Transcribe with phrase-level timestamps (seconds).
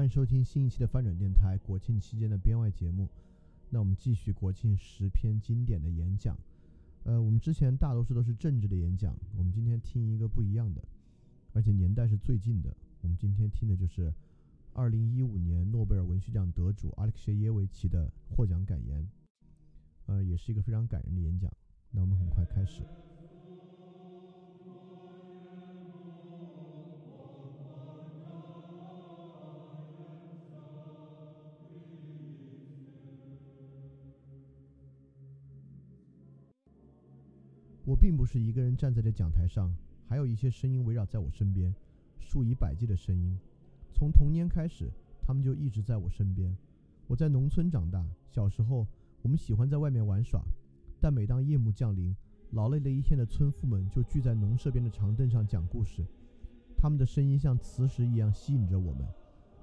[0.00, 3.06] 欢迎收听新一期的翻转电台国庆期间的编外节目。
[3.68, 6.34] 那我们继续国庆十篇经典的演讲。
[7.04, 10.82] 呃，我们之前大多数都是政治的演讲，我们今天听一个不一样的，
[11.52, 12.74] 而且年代是最近的。
[13.02, 14.10] 我们今天听的就是
[14.72, 19.06] 二零一五年诺贝尔文学奖得主阿列克谢耶维奇的获奖感言。
[20.06, 21.52] 呃，也是一个非常感人的演讲。
[21.90, 22.84] 那我们很快开始。
[38.00, 39.70] 并不是一个人站在这讲台上，
[40.08, 41.74] 还有一些声音围绕在我身边，
[42.18, 43.38] 数以百计的声音。
[43.92, 44.90] 从童年开始，
[45.20, 46.56] 他们就一直在我身边。
[47.06, 48.86] 我在农村长大，小时候
[49.20, 50.40] 我们喜欢在外面玩耍，
[50.98, 52.16] 但每当夜幕降临，
[52.52, 56.02] 劳累了一天的村妇们就聚在农舍边的长凳上讲故事。
[56.78, 59.06] 他们的声音像磁石一样吸引着我们。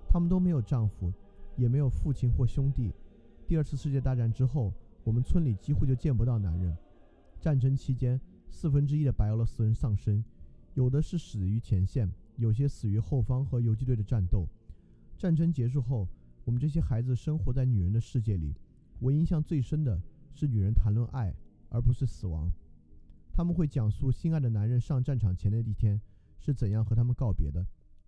[0.07, 1.11] 他们都没有丈夫，
[1.55, 2.93] 也没有父亲或兄弟。
[3.47, 4.71] 第二次世界大战之后，
[5.03, 6.77] 我们村里几乎就见不到男人。
[7.39, 10.23] 战争期间，四分之一的白俄罗斯人丧生，
[10.73, 14.47] 有的是死于前线，有些死于后方和游击队的战斗。
[15.17, 16.07] 战争结束后，
[16.45, 18.53] 我们这些孩子生活在女人的世界里。
[18.99, 20.01] 我印象最深的
[20.33, 21.33] 是女人谈论爱，
[21.69, 22.51] 而不是死亡。
[23.31, 26.01] 他们会讲述心爱的男人上战场前的一天
[26.39, 27.65] 是怎样和他们告别的，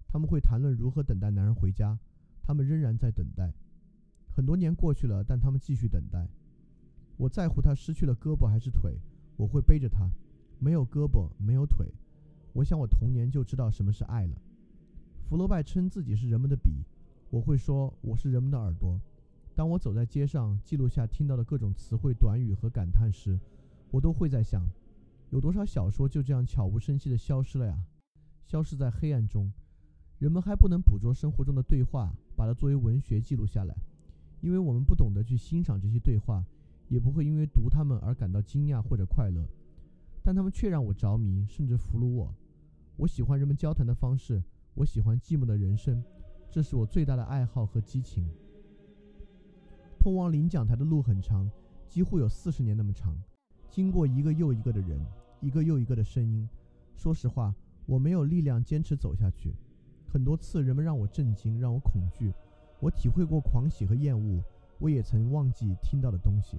[0.07, 1.97] 他们会谈论如何等待男人回家。
[2.41, 3.53] 他们仍然在等待。
[4.27, 6.27] 很多年过去了，但他们继续等待。
[7.17, 8.97] 我在乎他失去了胳膊还是腿。
[9.39, 10.05] 我会背着他，
[10.59, 11.87] 没有胳膊，没有腿。
[12.51, 14.35] 我想我童年就知道什么是爱了。
[15.29, 16.83] 福楼拜称自己是人们的笔，
[17.29, 18.99] 我会说我是人们的耳朵。
[19.55, 23.39] 当我走在街上，记录下听到的各种词汇、短语和感叹时，
[23.91, 24.61] 我都会在想，
[25.29, 27.81] 有多少小说就这样悄无声息地消失了呀？
[28.45, 29.49] 消失在黑暗中。
[30.17, 33.73] 人们还不能捕捉生活中的对话，把它作为文学记录下来，
[34.41, 36.43] 因为我们不懂得去欣赏这些对话。
[36.89, 39.47] 也不会因为读他们而感到惊讶或者快乐，
[40.21, 42.33] 但他们却让我着迷，甚至俘虏我。
[42.97, 46.03] 我喜欢人们交谈的方式，我喜欢寂寞的人生，
[46.51, 48.27] 这是我最大的爱好和激情。
[49.99, 51.49] 通往领奖台的路很长，
[51.87, 53.15] 几乎有四十年那么长，
[53.69, 54.99] 经过一个又一个的人，
[55.41, 56.49] 一个又一个的声音。
[56.95, 57.53] 说实话，
[57.85, 59.53] 我没有力量坚持走下去。
[60.11, 62.33] 很多次，人们让我震惊，让我恐惧。
[62.79, 64.41] 我体会过狂喜和厌恶，
[64.79, 66.57] 我也曾忘记听到的东西。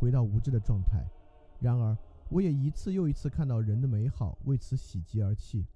[0.00, 1.06] 回到无知的状态，
[1.60, 1.94] 然而
[2.30, 5.66] 我也一次又一次看到人的美好，为此喜极而泣。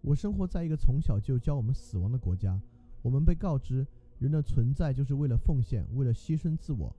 [0.00, 2.58] 我生活在一个从小就教我们死亡的国家，
[3.02, 3.86] 我们被告知
[4.18, 6.90] 人的存在就是为了奉献，为了牺牲自我。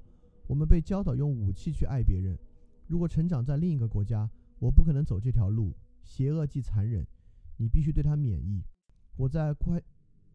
[0.46, 2.38] 我们被教导用武器去爱别人。
[2.85, 4.29] 如果成长在另一个国家，
[4.59, 5.73] 我不可能走这条路。
[6.03, 7.03] 邪恶既残忍，
[7.57, 8.62] 你必须对它免疫。
[9.16, 9.81] 我在刽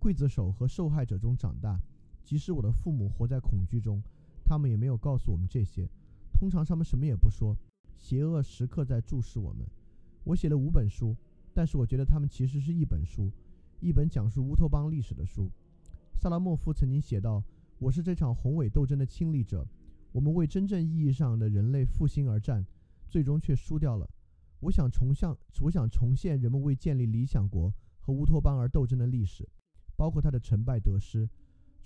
[0.00, 1.78] 刽子手和受害者中长大，
[2.24, 4.02] 即使我的父母活在恐惧中。
[4.48, 5.86] 他们也没有告诉我们这些，
[6.32, 7.54] 通常他们什么也不说。
[7.98, 9.66] 邪恶时刻在注视我们。
[10.24, 11.14] 我写了五本书，
[11.52, 13.30] 但是我觉得他们其实是一本书，
[13.80, 15.50] 一本讲述乌托邦历史的书。
[16.16, 17.44] 萨拉莫夫曾经写道
[17.78, 19.68] ：“我是这场宏伟斗争的亲历者，
[20.12, 22.64] 我们为真正意义上的人类复兴而战，
[23.10, 24.08] 最终却输掉了。
[24.60, 27.70] 我想重向，我想重现人们为建立理想国
[28.00, 29.46] 和乌托邦而斗争的历史，
[29.94, 31.28] 包括它的成败得失。”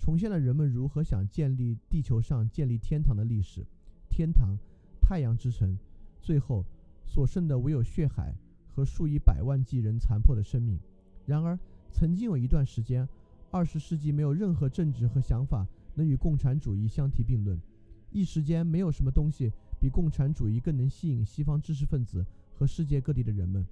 [0.03, 3.65] 重现了人们如何想建立地球上建立天堂的历史，
[4.09, 4.57] 天堂，
[4.99, 5.77] 太阳之城，
[6.21, 6.65] 最后
[7.05, 8.35] 所剩的唯有血海
[8.67, 10.77] 和数以百万计人残破的生命。
[11.25, 11.57] 然而，
[11.89, 13.07] 曾经有一段时间，
[13.49, 15.65] 二十世纪没有任何政治和想法
[15.95, 17.57] 能与共产主义相提并论。
[18.11, 23.65] 一时间，没有什么东西比共产主义更能吸引西方知识分子和世界各地的人们。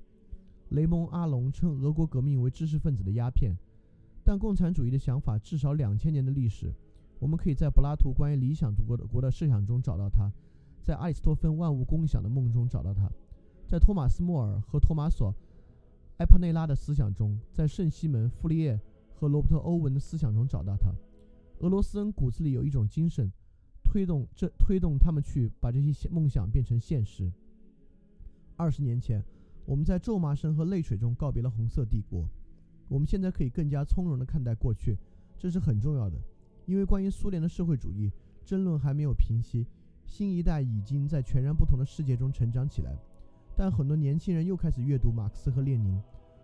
[0.70, 3.54] 雷蒙·阿隆称俄国革命为知识分子的鸦片。
[4.24, 6.74] 但共产主义的想法至少两千年的历史，
[7.20, 10.32] 我们可以在柏拉图关于理想国的国的设想中找到它，
[10.84, 13.10] 在阿里斯托芬万物共享的梦中找到它，
[13.68, 15.32] 在托马斯·莫尔和托马索·
[16.18, 18.80] 埃帕内拉的思想中，在圣西门·傅利叶
[19.14, 20.92] 和罗伯特·欧文的思想中找到它。
[21.60, 23.32] 俄罗斯人骨子里有一种精神，
[23.84, 27.32] 推动这推动他们去把这些梦想变成现实。
[28.56, 29.24] 二十年前，
[29.66, 32.28] 我们在咒骂声和泪水中告别了红色帝国。
[32.92, 34.98] 我们现在可以更加从容地看待过去，
[35.40, 36.18] 这是很重要的，
[36.66, 38.12] 因为关于苏联的社会主义
[38.44, 39.66] 争论还没有平息。
[40.06, 42.94] 新一代已经在全然不同的世界中成长起来，
[43.56, 46.02] 但很多年轻人又开始阅读马克思和列宁。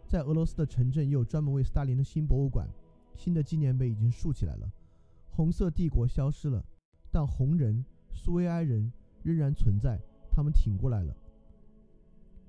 [0.08, 2.66] 在俄罗斯的城镇又专门为斯大林的新博物馆，
[3.14, 4.72] 新的纪念碑已经竖起来了。
[5.30, 6.64] 红色帝国消失了，
[7.12, 7.84] 但红人、
[8.14, 8.90] 苏维埃人
[9.22, 10.00] 仍然存在，
[10.32, 11.14] 他们挺过来了。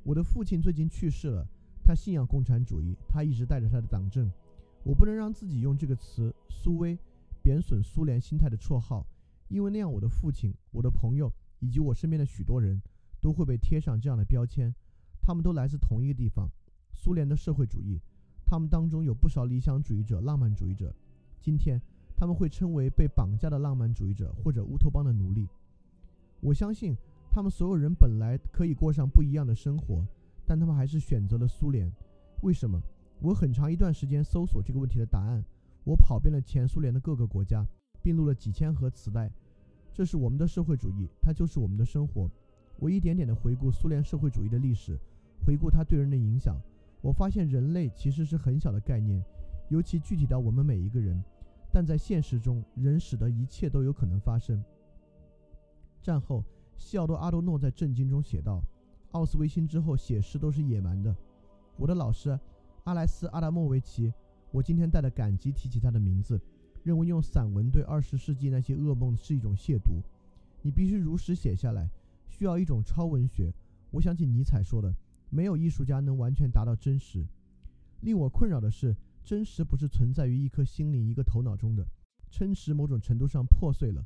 [0.04, 1.44] 我的父亲最近去世了。
[1.88, 4.30] 他信仰共产主义，他一直带着他的党证。
[4.82, 6.98] 我不能让自己用这个词“苏威”
[7.42, 9.06] 贬损苏联心态的绰号，
[9.48, 12.78] 因为那样我的父亲、我的朋友以及我身边的许多人
[13.22, 14.70] 都会被贴上这样的标签。
[15.22, 16.46] 他们都来自同一个地方——
[16.92, 17.98] 苏联的社会主义。
[18.44, 20.94] 他们当中有不少理想主义者、浪漫主义者。
[21.40, 21.80] 今天，
[22.14, 25.48] 他们会称为被绑架的浪漫主义者或者乌托邦的奴隶。
[26.40, 26.94] 我相信，
[27.30, 30.06] 他们所有人本来可以过上不一样的生活，
[30.48, 31.92] 但他们还是选择了苏联。
[32.40, 32.80] 为什么？
[33.20, 35.44] 我很长一段时间搜索这个问题的答案。
[35.84, 37.66] 我跑遍了前苏联的各个国家，
[38.02, 39.30] 并录了几千盒磁带。
[39.92, 42.30] 这是我们的社会主义，它就是我们的生活。
[42.78, 44.98] 我一点点地回顾苏联社会主义的历史，
[45.44, 46.56] 回顾它对人的影响。
[47.02, 49.22] 我发现人类其实是很小的概念，
[49.68, 51.22] 尤其具体到我们每一个人。
[51.70, 54.62] 但在现实中，人使得一切都有可能发生。
[56.00, 56.44] 战后，
[56.76, 58.62] 西奥多·阿多诺在《震惊》中写道
[59.12, 61.14] ：“奥斯维辛之后，写诗都是野蛮的。”
[61.76, 62.38] 我的老师。
[62.84, 64.10] 阿莱斯·阿达莫维奇，
[64.50, 66.40] 我今天带着感激提起他的名字，
[66.82, 70.00] 认为用散文对二十世纪那些噩梦是一种亵渎。
[70.62, 71.90] 你必须如实写下来，
[72.28, 73.52] 需要一种超文学。
[73.90, 74.94] 我想起尼采说的
[75.28, 77.26] ：“没有艺术家能完全达到真实。”
[78.00, 81.86] 令我困扰的是，真实不是存在于一颗心灵、一个头脑中的，
[82.30, 84.02] 真实某种程度上破碎了。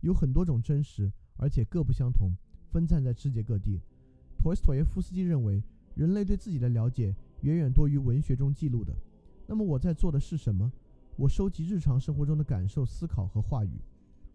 [0.00, 2.30] 有很多种真实，而且各不相同，
[2.70, 3.78] 分散在世界各地。
[4.42, 5.62] 陀思妥耶夫斯基认为，
[5.94, 7.14] 人类对自己的了解。
[7.42, 8.92] 远远多于文学中记录的。
[9.46, 10.70] 那么我在做的是什么？
[11.14, 13.70] 我收集日常生活中的感受、思考和话语。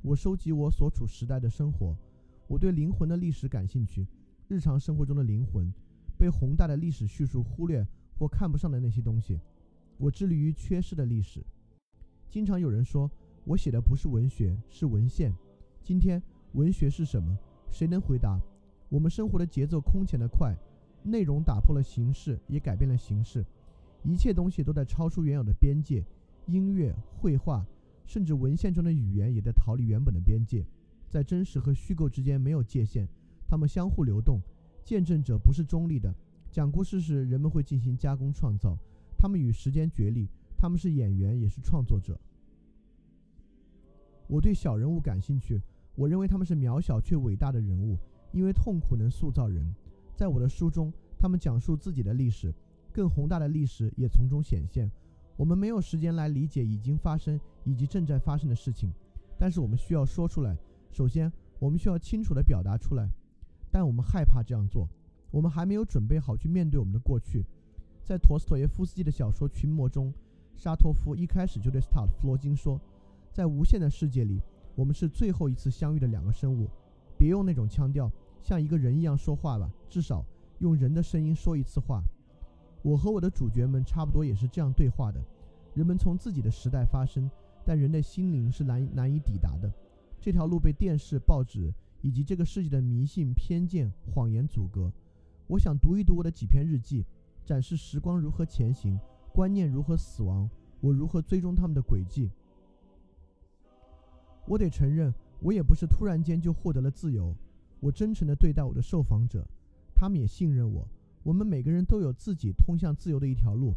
[0.01, 1.93] 我收集我所处时代的生活。
[2.47, 4.07] 我对灵魂的历史感兴趣。
[4.47, 5.69] 日常生活中的灵魂，
[6.17, 7.85] 被宏大的历史叙述忽略
[8.17, 9.37] 或看不上的那些东西。
[9.97, 11.43] 我致力于缺失的历史。
[12.29, 13.11] 经常有人说
[13.43, 15.35] 我写的不是文学，是文献。
[15.83, 17.37] 今天文学是什么？
[17.69, 18.39] 谁能回答？
[18.89, 20.55] 我们生活的节奏空前的快。
[21.03, 23.45] 内容打破了形式，也改变了形式。
[24.03, 26.03] 一切东西都在超出原有的边界，
[26.47, 27.65] 音乐、绘画，
[28.05, 30.65] 甚至文献中的语言也在逃离原本的边界。
[31.07, 33.07] 在真实和虚构之间没有界限，
[33.47, 34.41] 它们相互流动。
[34.83, 36.13] 见证者不是中立的。
[36.51, 38.77] 讲故事时，人们会进行加工创造，
[39.17, 40.27] 他们与时间角力。
[40.57, 42.19] 他们是演员，也是创作者。
[44.27, 45.61] 我对小人物感兴趣。
[45.95, 47.97] 我认为他们是渺小却伟大的人物，
[48.37, 49.73] 因为痛苦能塑造人。
[50.15, 52.53] 在我的书中，他们讲述自己的历史，
[52.93, 54.89] 更宏大的历史也从中显现。
[55.35, 58.93] 我们没有时间来理解已经发生以及正在发生的事情，
[59.39, 60.55] 但是我们需要说出来。
[60.91, 63.09] 首先，我们需要清楚地表达出来，
[63.71, 64.87] 但我们害怕这样做。
[65.31, 67.43] 我们还没有准备好去面对我们的过去。
[68.03, 70.13] 在陀思妥耶夫斯基的小说《群魔》中，
[70.55, 72.79] 沙托夫一开始就对斯塔夫罗金说
[73.33, 74.39] ：“在无限的世界里，
[74.75, 76.69] 我们是最后一次相遇的两个生物。
[77.17, 78.11] 别用那种腔调。”
[78.47, 80.23] 像一个人一样说话吧，至少
[80.59, 82.01] 用人的声音说一次话。
[82.81, 85.21] 我和我的主角们差不多也是这样对话的。
[85.73, 87.29] 人们从自己的时代发生，
[87.65, 89.69] 但人的心灵是难难以抵达的。
[90.21, 94.89] 这条路被电视、报纸以及这个世界的迷信、偏见、谎言阻隔。
[95.47, 97.03] 我想读一读我的几篇日记，
[97.43, 98.97] 展示时光如何前行，
[99.33, 102.31] 观念如何死亡，我如何追踪他们的轨迹。
[104.45, 107.35] 我得承认，我也不是突然间就获得了自由。
[107.79, 109.47] 我真诚地对待我的受访者，
[109.95, 110.87] 他们也信任我。
[111.23, 113.73] 我们每个人都有自己通向自由的一条路。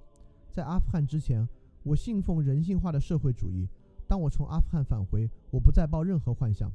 [0.50, 1.48] 在阿富汗之前，
[1.82, 3.68] 我信奉人性化的社会主义。
[4.06, 6.70] 当我从阿富汗返回，我不再抱任何幻想。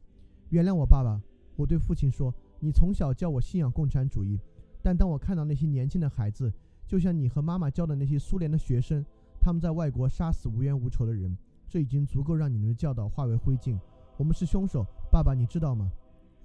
[0.49, 1.21] 原谅我，爸爸，
[1.55, 4.39] 我对父亲说：“你从小教我信仰共产主义，
[4.81, 6.51] 但当我看到那些年轻的孩子，
[6.87, 9.05] 就像你和妈妈教的那些苏联的学生，
[9.41, 13.77] 他们在外国杀死无冤无仇的人，这已经足够让你们的教导化为灰烬。
[14.17, 15.91] 我们是凶手，爸爸，你知道吗？”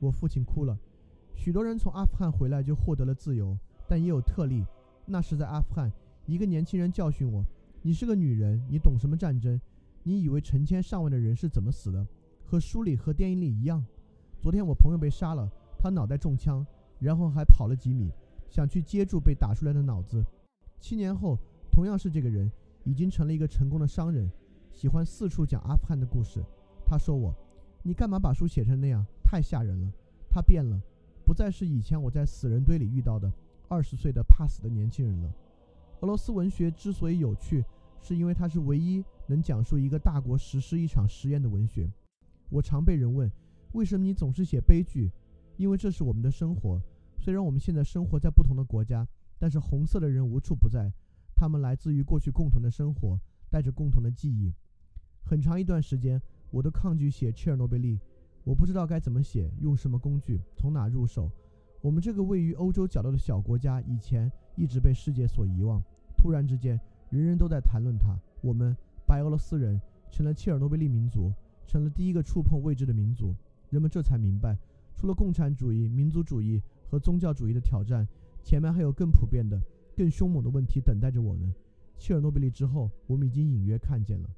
[0.00, 0.76] 我父亲哭了。
[1.36, 4.64] 许多人从阿富汗回来就获得了自由，但也有特例。
[5.06, 5.92] 那是在阿富汗，
[6.26, 7.44] 一个年轻人教训我
[7.82, 9.60] ：“你是个女人，你懂什么战争？
[10.02, 12.06] 你以为成千上万的人是怎么死的？
[12.44, 13.84] 和书里和电影里一样。”
[14.40, 16.66] 昨天我朋友被杀了，他脑袋中枪，
[16.98, 18.10] 然后还跑了几米，
[18.48, 20.24] 想去接住被打出来的脑子。
[20.78, 21.38] 七年后，
[21.70, 22.50] 同样是这个人，
[22.84, 24.30] 已经成了一个成功的商人，
[24.72, 26.42] 喜欢四处讲阿富汗的故事。
[26.84, 27.34] 他说我。
[27.82, 29.06] 你干嘛把书写成那样？
[29.30, 29.92] 太吓人了！
[30.28, 30.82] 他变了，
[31.24, 33.32] 不再是以前我在死人堆里遇到的
[33.68, 35.32] 二十岁的怕死的年轻人了。
[36.00, 37.64] 俄罗斯文学之所以有趣，
[38.02, 41.88] 是因为它是唯一能讲述一个大国实施一场实验的文学。
[42.48, 43.30] 我常被人问，
[43.70, 45.12] 为什么你总是写悲剧？
[45.56, 46.82] 因为这是我们的生活。
[47.16, 49.06] 虽然我们现在生活在不同的国家，
[49.38, 50.92] 但是红色的人无处不在。
[51.36, 53.16] 他们来自于过去共同的生活，
[53.48, 54.52] 带着共同的记忆。
[55.22, 56.20] 很长一段时间。
[56.52, 57.96] 我都抗拒写切尔诺贝利，
[58.50, 61.30] 我不知道该怎么写，用什么工具，从哪入手。
[61.80, 65.80] 我们这个位于欧洲角落的小国家，以前一直被世界所遗忘。
[66.16, 66.76] 突然之间，
[67.10, 68.18] 人人都在谈论它。
[68.40, 68.76] 我们
[69.06, 69.80] 白俄罗斯人
[70.10, 71.32] 成了切尔诺贝利民族，
[71.64, 73.32] 成了第一个触碰未知的民族。
[73.68, 74.58] 人们这才明白，
[74.96, 78.04] 除了共产主义、民族主义和宗教主义的挑战，
[78.42, 79.62] 前面还有更普遍的、
[79.96, 81.54] 更凶猛的问题等待着我们。
[81.96, 84.28] 切尔诺贝利之后，我们已经隐约看见了。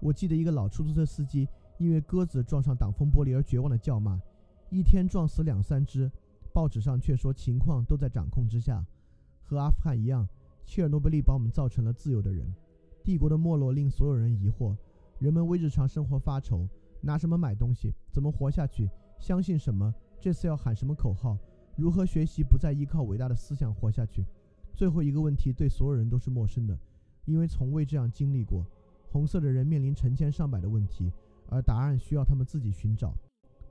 [0.00, 1.46] 我记得一个老出租车司机
[1.82, 4.22] 因为鸽子撞上挡风玻璃而绝望的叫骂
[4.70, 6.08] ：“一天撞死两三只。”
[6.54, 8.86] 报纸上却说情况都在掌控之下。
[9.42, 10.28] 和阿富汗一样，
[10.64, 12.46] 切尔诺贝利把我们造成了自由的人。
[13.02, 14.76] 帝国的没落令所有人疑惑，
[15.18, 16.68] 人们为日常生活发愁：
[17.00, 17.92] 拿什么买东西？
[18.12, 18.88] 怎么活下去？
[19.18, 19.92] 相信什么？
[20.20, 21.36] 这次要喊什么口号？
[21.74, 24.24] 如何学习不再依靠伟大的思想活下去？
[24.72, 26.78] 最后一个问题对所有人都是陌生的，
[27.24, 28.64] 因为从未这样经历过。
[29.10, 31.12] 红色的人面临成千上百的问题，
[31.52, 33.14] 而答案需要他们自己寻找。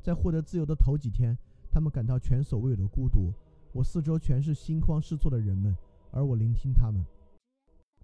[0.03, 1.35] 在获得自由的头几天，
[1.71, 3.33] 他们感到前所未有的孤独。
[3.73, 5.75] 我四周全是心慌失措的人们，
[6.11, 7.03] 而我聆听他们。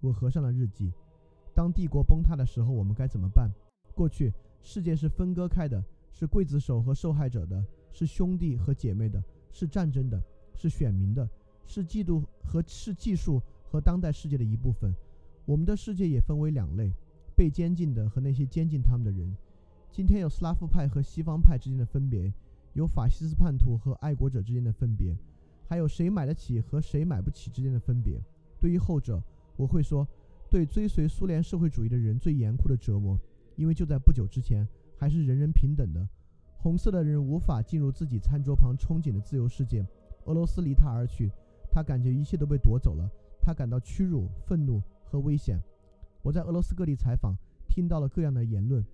[0.00, 0.92] 我合上了日记。
[1.54, 3.48] 当帝国崩塌的时候，我们该怎么办？
[3.94, 10.20] 过去，世界是分割开的，是刽子手和受害者的，是兄弟和姐妹的，是战争的，
[10.54, 11.28] 是选民的，
[11.64, 14.92] 是嫉妒和是技术和当代世界的一部分。
[15.44, 16.92] 我们的世界也分为两类。
[17.36, 19.32] 被监禁的和那些监禁他们的人，
[19.90, 22.32] 今天有斯拉夫派和西方派之间的分别，
[22.74, 25.16] 有法西斯叛徒和爱国者之间的分别，
[25.66, 28.20] 还有谁买得起和谁买不起之间的分别。
[28.60, 29.20] 对于后者，
[29.56, 30.06] 我会说，
[30.48, 33.18] 对追随苏联社会主义的人最严酷的折磨，
[33.56, 34.66] 因为就在不久之前
[34.96, 36.06] 还是人人平等的。
[36.58, 39.84] 红色的人无法进入自己餐桌旁憧憬的自由世界，
[40.26, 41.30] 俄罗斯离他而去，
[41.72, 45.60] 他感觉一切都被夺走了，他感到屈辱、愤怒和危险。
[46.22, 47.34] 我在俄罗斯各地采访，
[47.68, 48.84] 听到了各样的言论。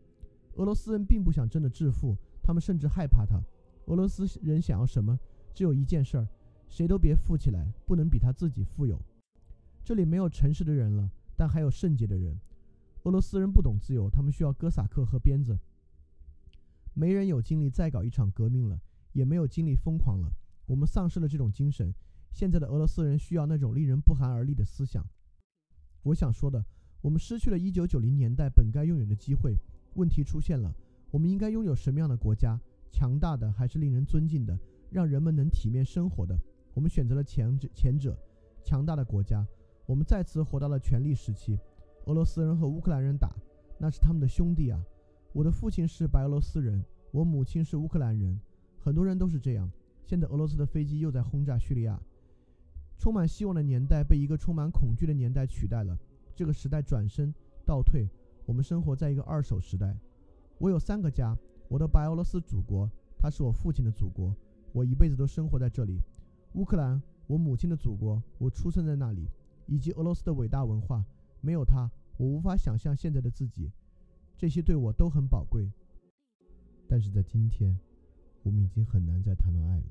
[0.56, 3.40] 俄罗斯人并不想真的致富，他们甚至害怕他。
[3.86, 5.18] 俄罗斯人想要什么？
[5.52, 6.28] 只有一件事儿：
[6.68, 9.00] 谁都别富起来，不能比他自己富有。
[9.84, 12.38] 这里没有诚实的人了，但还有圣洁的人。
[13.02, 15.58] 俄罗斯人不懂自由，他们需要哥萨克和鞭子。
[16.94, 18.80] 没人有精力再搞一场革命了，
[19.12, 20.32] 也没有精力疯狂了。
[20.66, 21.92] 我们丧失了这种精神。
[22.32, 25.04] 现在的俄罗斯人需要那种令人不寒而栗的思想。
[26.04, 26.64] 我想说的。
[27.02, 29.54] 我们失去了一九九零年代本该拥有的机会。
[29.94, 30.74] 问题出现了：
[31.10, 32.58] 我们应该拥有什么样的国家？
[32.90, 34.56] 强大的还是令人尊敬的，
[34.90, 36.38] 让人们能体面生活的？
[36.72, 38.16] 我们选择了前者，前者，
[38.62, 39.44] 强大的国家。
[39.86, 41.58] 我们再次活到了权力时期。
[42.06, 43.34] 俄罗斯人和乌克兰人打，
[43.78, 44.80] 那是他们的兄弟啊！
[45.32, 48.38] 我的父亲是白俄罗斯人，我母亲是乌克兰人，
[48.78, 49.70] 很多人都是这样。
[50.04, 52.00] 现在俄罗斯的飞机又在轰炸叙利亚。
[52.96, 55.98] 充满希望的年代被一个充满恐惧的年代取代了。
[56.34, 57.34] 这个时代转身
[57.66, 58.08] 倒退，
[58.46, 59.96] 我们生活在一个二手时代。
[60.58, 61.36] 我有三个家：
[61.68, 64.34] 我的白俄罗斯祖国，它是我父亲的祖国，
[64.72, 65.98] 我一辈子都生活在这里；
[66.54, 69.26] 乌克兰，我母亲的祖国，我出生在那里；
[69.66, 71.04] 以及俄罗斯的伟大文化，
[71.40, 73.70] 没有它，我无法想象现在的自己。
[74.36, 75.70] 这些对我都很宝贵。
[76.86, 77.76] 但是在今天，
[78.42, 79.86] 我们已经很难再谈论爱了。